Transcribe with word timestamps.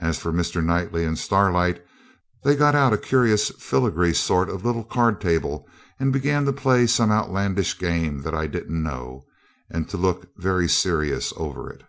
As 0.00 0.18
for 0.18 0.32
Mr. 0.32 0.60
Knightley 0.60 1.04
and 1.04 1.16
Starlight, 1.16 1.80
they 2.42 2.56
got 2.56 2.74
out 2.74 2.92
a 2.92 2.98
curious 2.98 3.50
filigree 3.60 4.12
sort 4.12 4.48
of 4.50 4.64
a 4.64 4.66
little 4.66 4.82
card 4.82 5.20
table 5.20 5.68
and 6.00 6.12
began 6.12 6.44
to 6.46 6.52
play 6.52 6.84
some 6.88 7.12
outlandish 7.12 7.78
game 7.78 8.22
that 8.22 8.34
I 8.34 8.48
didn't 8.48 8.82
know, 8.82 9.24
and 9.70 9.88
to 9.88 9.96
look 9.96 10.26
very 10.36 10.68
serious 10.68 11.32
over 11.36 11.70
it. 11.70 11.84